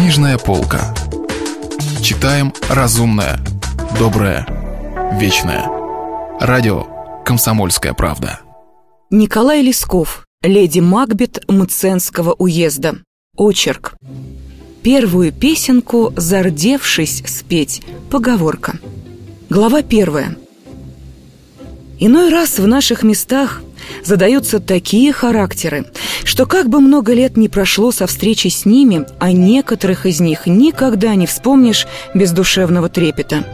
[0.00, 0.94] Книжная полка.
[2.02, 3.38] Читаем разумное,
[3.98, 4.46] доброе,
[5.20, 5.68] вечное.
[6.40, 6.86] Радио
[7.22, 8.40] «Комсомольская правда».
[9.10, 12.94] Николай Лесков, леди Макбет Мценского уезда.
[13.36, 13.94] Очерк.
[14.82, 18.78] Первую песенку, зардевшись спеть, поговорка.
[19.50, 20.34] Глава первая.
[21.98, 23.60] Иной раз в наших местах
[24.04, 25.86] задаются такие характеры,
[26.24, 30.46] что как бы много лет не прошло со встречи с ними, о некоторых из них
[30.46, 33.44] никогда не вспомнишь без душевного трепета.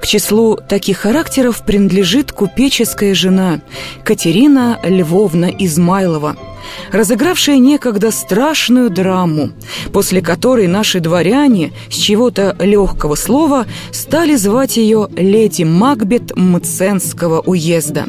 [0.00, 3.60] К числу таких характеров принадлежит купеческая жена
[4.04, 6.36] Катерина Львовна Измайлова–
[6.92, 9.50] разыгравшая некогда страшную драму,
[9.92, 18.06] после которой наши дворяне с чего-то легкого слова стали звать ее леди Макбет Мценского уезда.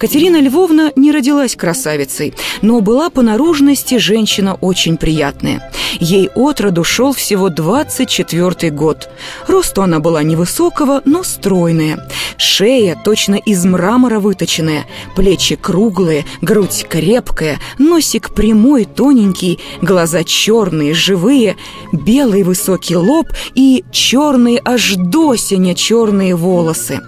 [0.00, 2.32] Катерина Львовна не родилась красавицей,
[2.62, 5.70] но была по наружности женщина очень приятная.
[6.00, 9.10] Ей от роду шел всего 24 год.
[9.46, 12.08] Росту она была невысокого, но стройная.
[12.38, 21.56] Шея точно из мрамора выточенная, плечи круглые, грудь крепкая, носик прямой, тоненький, глаза черные, живые,
[21.92, 27.02] белый высокий лоб и черные аж до синя черные волосы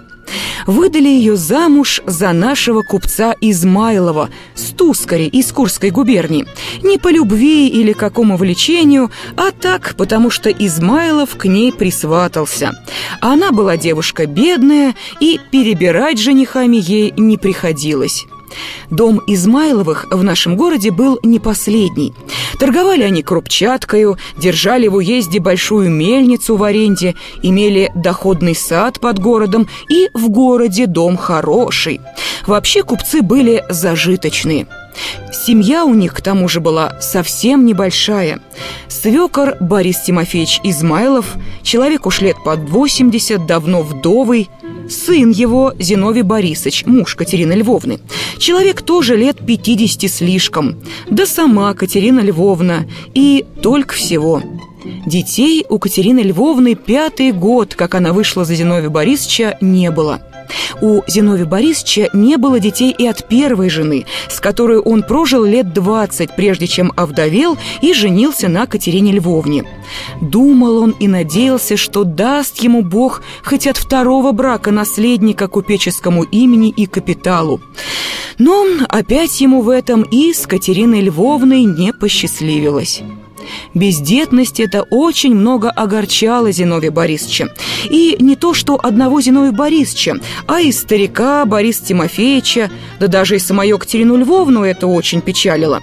[0.65, 6.45] выдали ее замуж за нашего купца Измайлова с Тускари из Курской губернии.
[6.81, 12.73] Не по любви или какому влечению, а так, потому что Измайлов к ней присватался.
[13.21, 18.25] Она была девушка бедная, и перебирать женихами ей не приходилось.
[18.89, 22.13] Дом Измайловых в нашем городе был не последний.
[22.59, 29.67] Торговали они крупчаткою, держали в уезде большую мельницу в аренде, имели доходный сад под городом
[29.89, 32.01] и в городе дом хороший.
[32.45, 34.67] Вообще купцы были зажиточные.
[35.31, 38.39] Семья у них, к тому же, была совсем небольшая.
[38.87, 44.49] Свекор Борис Тимофеевич Измайлов, человек уж лет под 80, давно вдовый,
[44.89, 47.99] сын его Зиновий Борисович, муж Катерины Львовны.
[48.37, 50.77] Человек тоже лет 50 слишком,
[51.09, 54.41] да сама Катерина Львовна, и только всего.
[55.05, 60.21] Детей у Катерины Львовны пятый год, как она вышла за Зиновия Борисовича, не было–
[60.81, 65.73] у Зиновия Борисовича не было детей и от первой жены, с которой он прожил лет
[65.73, 69.65] 20, прежде чем овдовел и женился на Катерине Львовне.
[70.21, 76.69] Думал он и надеялся, что даст ему Бог хоть от второго брака наследника купеческому имени
[76.69, 77.61] и капиталу.
[78.37, 83.03] Но опять ему в этом и с Катериной Львовной не посчастливилось.
[83.73, 87.49] Бездетность это очень много огорчало Зиновия Борисовича.
[87.89, 90.17] И не то что одного Зиновия Борисовича,
[90.47, 95.81] а и старика Бориса Тимофеевича, да даже и самую Катерину Львовну это очень печалило.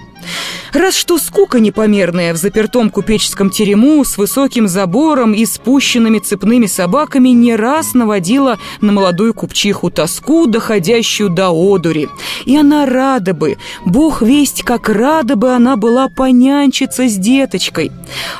[0.73, 7.29] Раз что скука непомерная в запертом купеческом терему с высоким забором и спущенными цепными собаками
[7.29, 12.09] не раз наводила на молодую купчиху тоску, доходящую до одури.
[12.45, 17.91] И она рада бы, бог весть, как рада бы она была понянчиться с деточкой.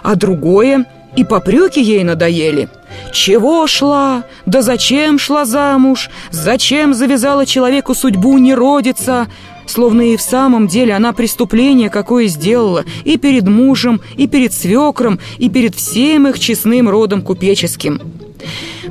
[0.03, 2.69] А другое, и попреки ей надоели–
[3.11, 4.23] чего шла?
[4.45, 6.09] Да зачем шла замуж?
[6.31, 9.27] Зачем завязала человеку судьбу не родиться?
[9.66, 15.19] Словно и в самом деле она преступление какое сделала и перед мужем, и перед свекром,
[15.38, 18.01] и перед всем их честным родом купеческим.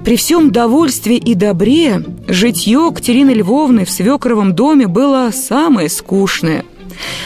[0.05, 6.65] При всем довольстве и добре житье Катерины Львовны в свекровом доме было самое скучное–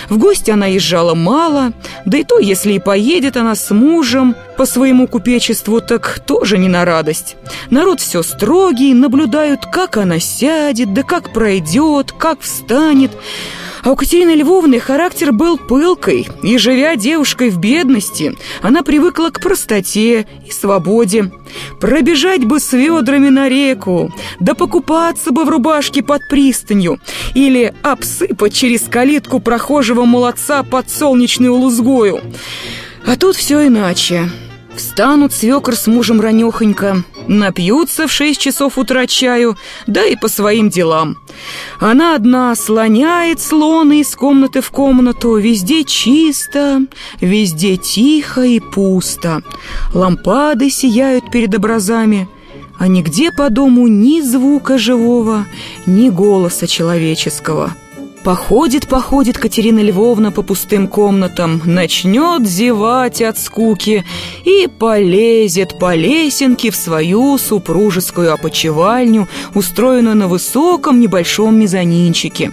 [0.09, 1.73] в гости она езжала мало,
[2.05, 6.69] да и то, если и поедет она с мужем по своему купечеству, так тоже не
[6.69, 7.37] на радость.
[7.71, 13.11] Народ все строгий, наблюдают, как она сядет, да как пройдет, как встанет.
[13.85, 19.41] А у Катерины Львовны характер был пылкой, и, живя девушкой в бедности, она привыкла к
[19.41, 21.31] простоте и свободе.
[21.81, 26.99] Пробежать бы с ведрами на реку, да покупаться бы в рубашке под пристанью,
[27.35, 32.23] или обсыпать через калитку прохожего молодца под солнечную лузгою.
[33.07, 34.31] А тут все иначе.
[34.75, 39.57] Встанут свекр с мужем ранехонько, напьются в шесть часов утра чаю,
[39.87, 41.17] да и по своим делам.
[41.81, 46.83] Она одна слоняет слоны из комнаты в комнату, везде чисто,
[47.21, 49.43] везде тихо и пусто.
[49.93, 52.29] Лампады сияют перед образами,
[52.79, 55.47] а нигде по дому ни звука живого,
[55.87, 57.75] ни голоса человеческого.
[58.25, 64.03] Походит, походит Катерина Львовна по пустым комнатам, начнет зевать от скуки
[64.47, 72.51] и полезет по лесенке в свою супружескую опочивальню, устроенную на высоком небольшом мезонинчике.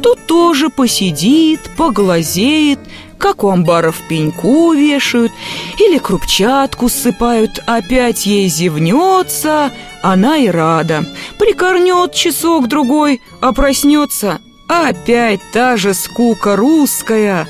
[0.00, 2.78] Тут тоже посидит, поглазеет,
[3.18, 5.32] как у амбаров пеньку вешают
[5.80, 11.04] или крупчатку ссыпают, опять ей зевнется, она и рада.
[11.40, 14.38] Прикорнет часок-другой, а проснется
[14.68, 17.48] Опять та же скука русская,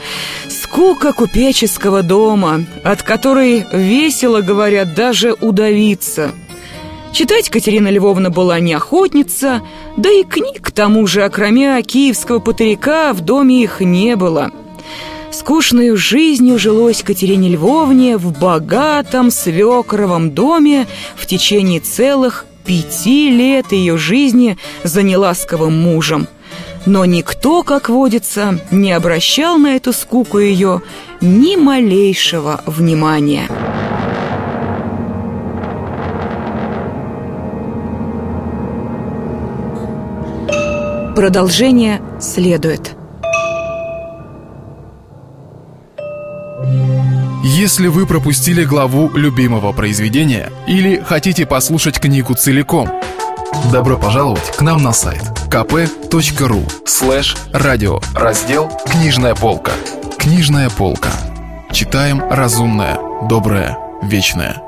[0.49, 6.31] скука купеческого дома, от которой весело, говорят, даже удавиться.
[7.12, 9.62] Читать Катерина Львовна была не охотница,
[9.97, 14.53] да и книг, к тому же, окромя киевского патырика, в доме их не было.
[15.32, 20.87] Скучную жизнью жилось Катерине Львовне в богатом свекровом доме
[21.17, 26.29] в течение целых пяти лет ее жизни за неласковым мужем–
[26.88, 30.81] но никто, как водится, не обращал на эту скуку ее
[31.20, 33.46] ни малейшего внимания.
[41.14, 42.94] Продолжение следует.
[47.44, 52.88] Если вы пропустили главу любимого произведения или хотите послушать книгу целиком,
[53.73, 59.73] добро пожаловать к нам на сайт– kp.ru слэш радио раздел «Книжная полка».
[60.19, 61.11] Книжная полка.
[61.73, 62.99] Читаем разумное,
[63.29, 64.68] доброе, вечное.